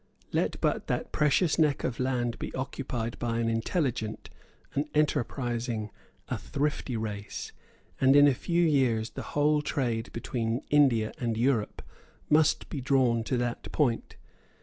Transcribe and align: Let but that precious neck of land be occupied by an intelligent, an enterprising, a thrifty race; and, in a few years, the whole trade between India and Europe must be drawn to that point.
Let 0.33 0.59
but 0.61 0.87
that 0.87 1.11
precious 1.11 1.59
neck 1.59 1.83
of 1.83 1.99
land 1.99 2.39
be 2.39 2.51
occupied 2.55 3.19
by 3.19 3.37
an 3.37 3.47
intelligent, 3.47 4.31
an 4.73 4.89
enterprising, 4.95 5.91
a 6.27 6.39
thrifty 6.39 6.97
race; 6.97 7.51
and, 7.99 8.15
in 8.15 8.27
a 8.27 8.33
few 8.33 8.63
years, 8.63 9.11
the 9.11 9.21
whole 9.37 9.61
trade 9.61 10.11
between 10.11 10.63
India 10.71 11.13
and 11.19 11.37
Europe 11.37 11.83
must 12.31 12.67
be 12.67 12.81
drawn 12.81 13.23
to 13.25 13.37
that 13.37 13.71
point. 13.71 14.15